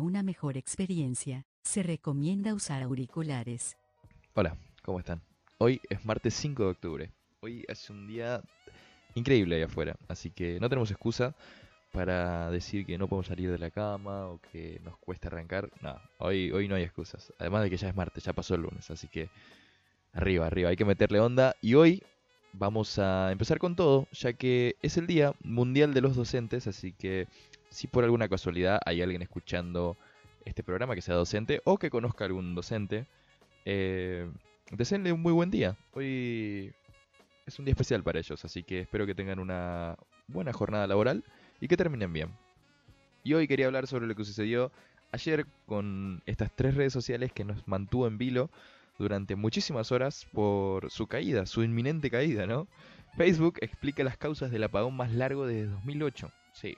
[0.00, 3.76] Una mejor experiencia, se recomienda usar auriculares.
[4.34, 5.20] Hola, ¿cómo están?
[5.58, 7.10] Hoy es martes 5 de octubre.
[7.40, 8.40] Hoy es un día
[9.14, 11.34] increíble ahí afuera, así que no tenemos excusa
[11.92, 15.68] para decir que no podemos salir de la cama o que nos cuesta arrancar.
[15.80, 17.32] No, hoy, hoy no hay excusas.
[17.38, 19.30] Además de que ya es martes, ya pasó el lunes, así que
[20.12, 21.56] arriba, arriba, hay que meterle onda.
[21.60, 22.02] Y hoy
[22.52, 26.92] vamos a empezar con todo, ya que es el Día Mundial de los Docentes, así
[26.92, 27.26] que
[27.70, 29.96] si por alguna casualidad hay alguien escuchando
[30.44, 33.06] este programa que sea docente o que conozca algún docente,
[33.64, 34.30] eh,
[34.70, 35.76] deseenle un muy buen día.
[35.92, 36.72] Hoy
[37.46, 39.96] es un día especial para ellos, así que espero que tengan una
[40.26, 41.24] buena jornada laboral
[41.60, 42.30] y que terminen bien.
[43.24, 44.72] Y hoy quería hablar sobre lo que sucedió
[45.12, 48.50] ayer con estas tres redes sociales que nos mantuvo en vilo
[48.98, 52.68] durante muchísimas horas por su caída, su inminente caída, ¿no?
[53.16, 56.30] Facebook explica las causas del apagón más largo desde 2008.
[56.52, 56.76] Sí.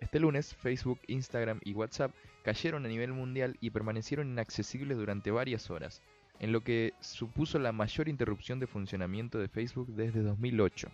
[0.00, 2.12] Este lunes, Facebook, Instagram y WhatsApp
[2.42, 6.00] cayeron a nivel mundial y permanecieron inaccesibles durante varias horas,
[6.40, 10.88] en lo que supuso la mayor interrupción de funcionamiento de Facebook desde 2008,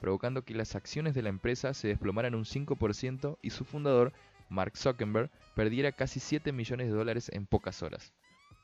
[0.00, 4.12] provocando que las acciones de la empresa se desplomaran un 5% y su fundador,
[4.48, 8.12] Mark Zuckerberg, perdiera casi 7 millones de dólares en pocas horas.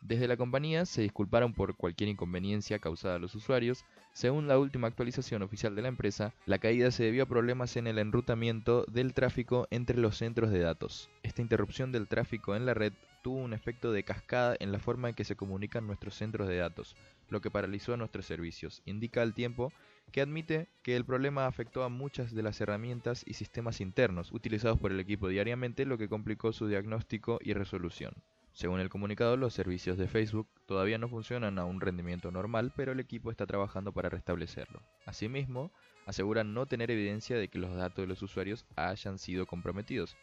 [0.04, 3.86] Desde la compañía se disculparon por cualquier inconveniencia causada a los usuarios.
[4.12, 7.86] Según la última actualización oficial de la empresa, la caída se debió a problemas en
[7.86, 11.08] el enrutamiento del tráfico entre los centros de datos.
[11.22, 15.08] Esta interrupción del tráfico en la red tuvo un efecto de cascada en la forma
[15.08, 16.96] en que se comunican nuestros centros de datos,
[17.30, 18.82] lo que paralizó nuestros servicios.
[18.84, 19.72] Indica al tiempo
[20.12, 24.78] que admite que el problema afectó a muchas de las herramientas y sistemas internos utilizados
[24.78, 28.12] por el equipo diariamente, lo que complicó su diagnóstico y resolución.
[28.54, 32.92] Según el comunicado, los servicios de Facebook todavía no funcionan a un rendimiento normal, pero
[32.92, 34.80] el equipo está trabajando para restablecerlo.
[35.06, 35.72] Asimismo,
[36.06, 40.16] aseguran no tener evidencia de que los datos de los usuarios hayan sido comprometidos,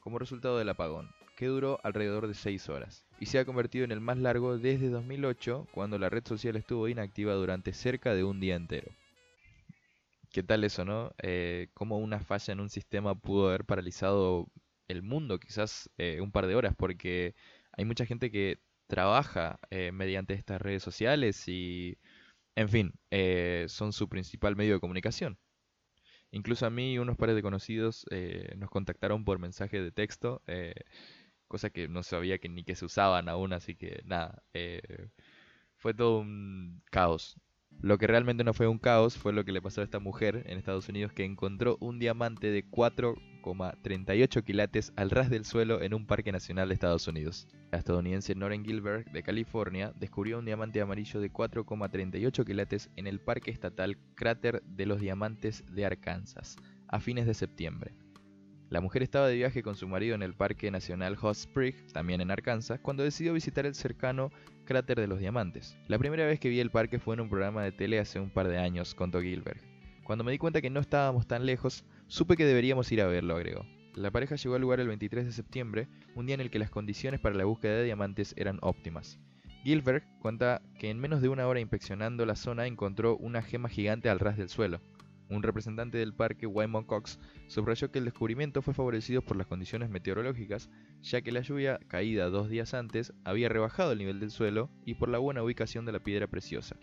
[0.00, 3.92] como resultado del apagón, que duró alrededor de 6 horas, y se ha convertido en
[3.92, 8.38] el más largo desde 2008, cuando la red social estuvo inactiva durante cerca de un
[8.38, 8.92] día entero.
[10.30, 11.12] ¿Qué tal eso, no?
[11.22, 14.46] Eh, ¿Cómo una falla en un sistema pudo haber paralizado
[14.88, 16.74] el mundo quizás eh, un par de horas?
[16.76, 17.34] Porque
[17.78, 21.96] hay mucha gente que trabaja eh, mediante estas redes sociales y,
[22.56, 25.38] en fin, eh, son su principal medio de comunicación.
[26.32, 30.42] Incluso a mí y unos pares de conocidos eh, nos contactaron por mensaje de texto,
[31.46, 34.42] cosa que no sabía que ni que se usaban aún, así que nada,
[35.76, 37.36] fue todo un caos.
[37.80, 40.42] Lo que realmente no fue un caos fue lo que le pasó a esta mujer
[40.46, 45.94] en Estados Unidos que encontró un diamante de 4,38 quilates al ras del suelo en
[45.94, 47.46] un parque nacional de Estados Unidos.
[47.70, 53.20] La estadounidense Noren Gilbert de California descubrió un diamante amarillo de 4,38 quilates en el
[53.20, 56.56] parque estatal Cráter de los Diamantes de Arkansas
[56.88, 57.94] a fines de septiembre.
[58.70, 62.20] La mujer estaba de viaje con su marido en el Parque Nacional Hot Spring, también
[62.20, 64.30] en Arkansas, cuando decidió visitar el cercano
[64.66, 65.78] Cráter de los Diamantes.
[65.88, 68.28] La primera vez que vi el parque fue en un programa de tele hace un
[68.28, 69.62] par de años, contó Gilbert.
[70.04, 73.36] Cuando me di cuenta que no estábamos tan lejos, supe que deberíamos ir a verlo,
[73.36, 73.64] agregó.
[73.94, 76.70] La pareja llegó al lugar el 23 de septiembre, un día en el que las
[76.70, 79.18] condiciones para la búsqueda de diamantes eran óptimas.
[79.64, 84.10] Gilbert cuenta que en menos de una hora inspeccionando la zona encontró una gema gigante
[84.10, 84.82] al ras del suelo.
[85.30, 87.18] Un representante del parque, Wyman Cox,
[87.48, 90.70] subrayó que el descubrimiento fue favorecido por las condiciones meteorológicas,
[91.02, 94.94] ya que la lluvia, caída dos días antes, había rebajado el nivel del suelo y
[94.94, 96.76] por la buena ubicación de la piedra preciosa.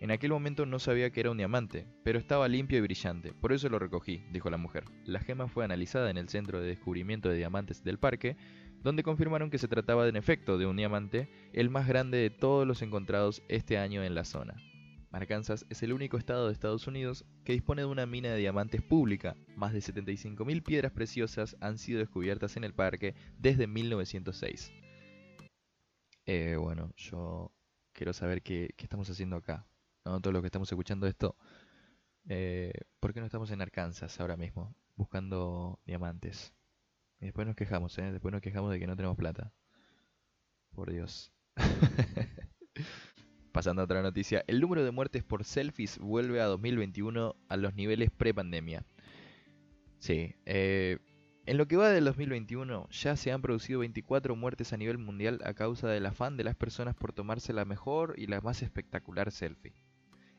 [0.00, 3.52] En aquel momento no sabía que era un diamante, pero estaba limpio y brillante, por
[3.52, 4.84] eso lo recogí, dijo la mujer.
[5.04, 8.36] La gema fue analizada en el Centro de Descubrimiento de Diamantes del parque,
[8.82, 12.64] donde confirmaron que se trataba en efecto de un diamante, el más grande de todos
[12.66, 14.54] los encontrados este año en la zona.
[15.10, 18.82] Arkansas es el único estado de Estados Unidos que dispone de una mina de diamantes
[18.82, 19.36] pública.
[19.56, 24.72] Más de 75.000 piedras preciosas han sido descubiertas en el parque desde 1906.
[26.26, 27.52] Eh, bueno, yo
[27.92, 29.66] quiero saber qué, estamos haciendo acá.
[30.04, 30.20] ¿no?
[30.20, 31.36] Todos los que estamos escuchando esto.
[32.28, 34.74] Eh, ¿Por qué no estamos en Arkansas ahora mismo?
[34.94, 36.52] Buscando diamantes.
[37.20, 38.12] Y después nos quejamos, ¿eh?
[38.12, 39.52] Después nos quejamos de que no tenemos plata.
[40.74, 41.32] Por Dios.
[43.58, 47.74] Pasando a otra noticia, el número de muertes por selfies vuelve a 2021 a los
[47.74, 48.84] niveles pre-pandemia.
[49.98, 50.98] Sí, eh,
[51.44, 55.40] en lo que va del 2021 ya se han producido 24 muertes a nivel mundial
[55.44, 59.32] a causa del afán de las personas por tomarse la mejor y la más espectacular
[59.32, 59.74] selfie.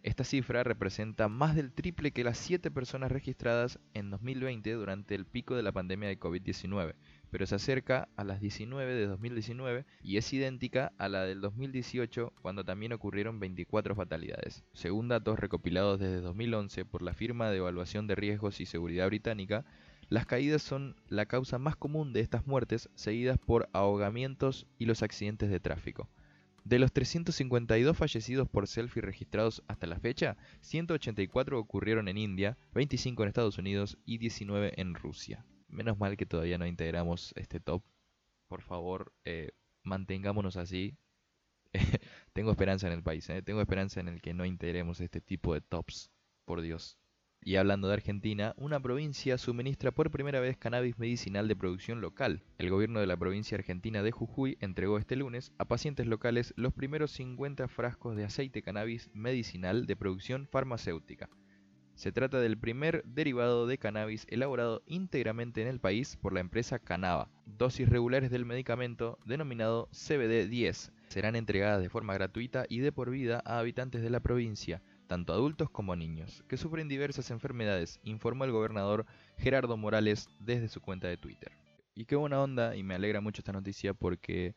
[0.02, 5.26] Esta cifra representa más del triple que las 7 personas registradas en 2020 durante el
[5.26, 6.96] pico de la pandemia de COVID-19,
[7.30, 12.34] pero se acerca a las 19 de 2019 y es idéntica a la del 2018
[12.42, 14.64] cuando también ocurrieron 24 fatalidades.
[14.74, 19.66] Según datos recopilados desde 2011 por la firma de evaluación de riesgos y seguridad británica,
[20.10, 25.04] Las caídas son la causa más común de estas muertes, seguidas por ahogamientos y los
[25.04, 26.10] accidentes de tráfico.
[26.64, 33.22] De los 352 fallecidos por selfie registrados hasta la fecha, 184 ocurrieron en India, 25
[33.24, 35.46] en Estados Unidos y 19 en Rusia.
[35.70, 37.84] Menos mal que todavía no integramos este top.
[38.48, 39.52] Por favor, eh,
[39.84, 40.98] mantengámonos así.
[42.34, 43.42] tengo esperanza en el país, eh.
[43.42, 46.12] tengo esperanza en el que no integremos este tipo de tops.
[46.46, 46.98] Por Dios.
[47.42, 52.44] Y hablando de Argentina, una provincia suministra por primera vez cannabis medicinal de producción local.
[52.58, 56.74] El gobierno de la provincia argentina de Jujuy entregó este lunes a pacientes locales los
[56.74, 61.30] primeros 50 frascos de aceite cannabis medicinal de producción farmacéutica.
[62.00, 66.80] Se trata del primer derivado de cannabis elaborado íntegramente en el país por la empresa
[66.80, 67.28] Canava.
[67.46, 73.42] Dosis regulares del medicamento denominado CBD-10 serán entregadas de forma gratuita y de por vida
[73.44, 78.54] a habitantes de la provincia tanto adultos como niños, que sufren diversas enfermedades, informó el
[78.54, 79.06] gobernador
[79.38, 81.52] Gerardo Morales desde su cuenta de Twitter.
[81.96, 84.56] Y qué buena onda, y me alegra mucho esta noticia porque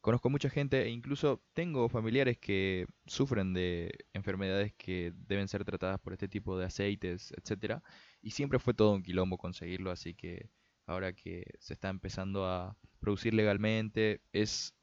[0.00, 6.00] conozco mucha gente e incluso tengo familiares que sufren de enfermedades que deben ser tratadas
[6.00, 7.82] por este tipo de aceites, etc.
[8.22, 10.50] Y siempre fue todo un quilombo conseguirlo, así que
[10.86, 14.74] ahora que se está empezando a producir legalmente es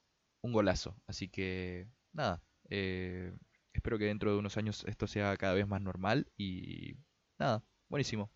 [0.42, 0.96] un golazo.
[1.08, 3.34] Así que nada, eh,
[3.78, 6.98] Espero que dentro de unos años esto sea cada vez más normal y
[7.38, 8.32] nada, buenísimo.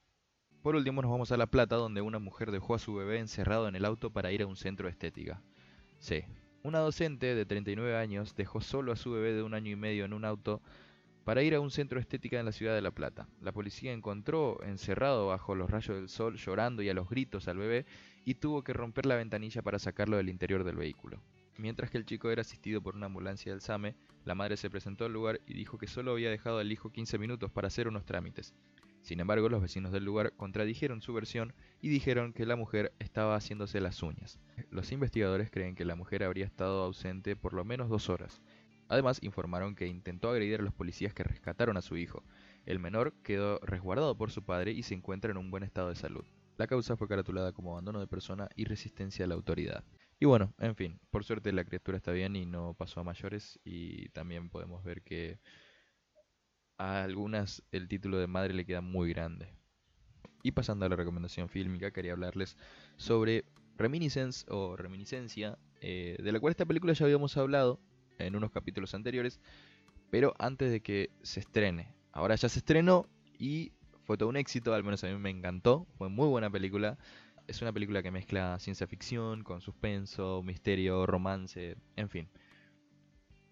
[0.61, 3.67] Por último nos vamos a La Plata donde una mujer dejó a su bebé encerrado
[3.67, 5.41] en el auto para ir a un centro de estética.
[5.97, 6.23] Sí,
[6.63, 10.05] una docente de 39 años dejó solo a su bebé de un año y medio
[10.05, 10.61] en un auto
[11.23, 13.27] para ir a un centro estética en la ciudad de La Plata.
[13.41, 17.57] La policía encontró encerrado bajo los rayos del sol, llorando y a los gritos al
[17.57, 17.85] bebé,
[18.25, 21.21] y tuvo que romper la ventanilla para sacarlo del interior del vehículo.
[21.57, 25.05] Mientras que el chico era asistido por una ambulancia del SAME, la madre se presentó
[25.05, 28.05] al lugar y dijo que solo había dejado al hijo 15 minutos para hacer unos
[28.05, 28.53] trámites.
[29.01, 33.35] Sin embargo, los vecinos del lugar contradijeron su versión y dijeron que la mujer estaba
[33.35, 34.39] haciéndose las uñas.
[34.69, 38.41] Los investigadores creen que la mujer habría estado ausente por lo menos dos horas.
[38.87, 42.23] Además, informaron que intentó agredir a los policías que rescataron a su hijo.
[42.65, 45.95] El menor quedó resguardado por su padre y se encuentra en un buen estado de
[45.95, 46.25] salud.
[46.57, 49.83] La causa fue caratulada como abandono de persona y resistencia a la autoridad.
[50.19, 53.59] Y bueno, en fin, por suerte la criatura está bien y no pasó a mayores
[53.63, 55.39] y también podemos ver que
[56.81, 59.53] a algunas el título de madre le queda muy grande.
[60.41, 62.57] Y pasando a la recomendación fílmica, quería hablarles
[62.97, 63.45] sobre
[63.77, 67.79] Reminiscence o Reminiscencia, eh, de la cual esta película ya habíamos hablado
[68.17, 69.39] en unos capítulos anteriores,
[70.09, 71.93] pero antes de que se estrene.
[72.13, 73.07] Ahora ya se estrenó
[73.37, 73.73] y
[74.03, 76.97] fue todo un éxito, al menos a mí me encantó, fue muy buena película
[77.47, 82.29] es una película que mezcla ciencia ficción con suspenso, misterio, romance, en fin.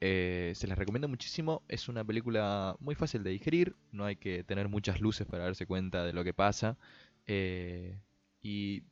[0.01, 4.43] Eh, se las recomiendo muchísimo, es una película muy fácil de digerir, no hay que
[4.45, 6.77] tener muchas luces para darse cuenta de lo que pasa.
[7.27, 7.99] Eh,
[8.41, 8.83] y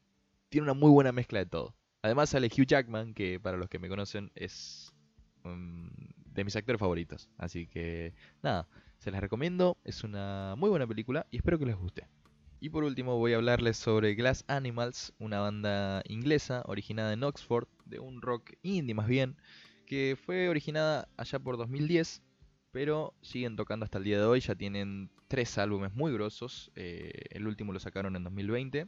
[0.50, 1.76] tiene una muy buena mezcla de todo.
[2.02, 4.94] Además sale Hugh Jackman, que para los que me conocen es
[5.44, 5.90] um,
[6.34, 7.30] de mis actores favoritos.
[7.38, 8.14] Así que
[8.44, 8.68] nada,
[9.00, 12.08] se las recomiendo, es una muy buena película y espero que les guste.
[12.60, 17.68] Y por último voy a hablarles sobre Glass Animals, una banda inglesa originada en Oxford,
[17.86, 19.38] de un rock indie más bien,
[19.88, 22.22] que fue originada allá por 2010,
[22.72, 27.12] pero siguen tocando hasta el día de hoy, ya tienen tres álbumes muy grosos, eh,
[27.32, 28.86] el último lo sacaron en 2020.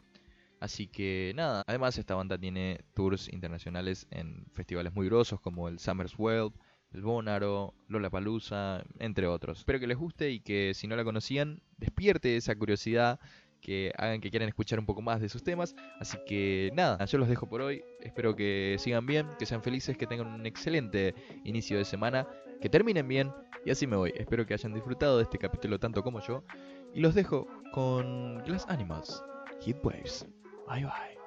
[0.60, 5.80] Así que nada, además esta banda tiene tours internacionales en festivales muy grosos como el
[5.80, 6.54] Summer's World,
[6.92, 9.60] el Bónaro, Lollapalooza, entre otros.
[9.60, 13.22] Espero que les guste y que si no la conocían, despierte esa curiosidad
[13.62, 15.76] que hagan que quieran escuchar un poco más de sus temas.
[16.00, 17.84] Así que nada, yo los dejo por hoy.
[18.02, 21.14] Espero que sigan bien, que sean felices, que tengan un excelente
[21.44, 22.28] inicio de semana,
[22.62, 23.32] que terminen bien
[23.66, 24.14] y así me voy.
[24.16, 26.44] Espero que hayan disfrutado de este capítulo tanto como yo.
[26.94, 29.24] Y los dejo con Glass Animals,
[29.62, 30.26] Heatwaves.
[30.68, 31.20] Bye bye.